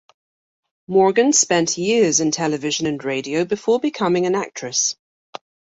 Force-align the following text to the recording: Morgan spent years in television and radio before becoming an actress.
Morgan 0.87 1.31
spent 1.31 1.77
years 1.77 2.19
in 2.19 2.31
television 2.31 2.87
and 2.87 3.03
radio 3.05 3.45
before 3.45 3.79
becoming 3.79 4.25
an 4.25 4.33
actress. 4.33 4.95